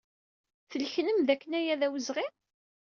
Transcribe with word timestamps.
Tleknem 0.69 1.19
dakken 1.27 1.51
aya 1.59 1.75
d 1.79 1.81
awezɣi? 1.87 2.27